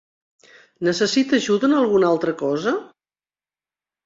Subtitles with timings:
[0.87, 2.75] Necessita ajuda en alguna altra cosa?